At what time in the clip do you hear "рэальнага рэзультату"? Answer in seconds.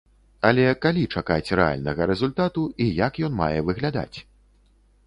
1.61-2.65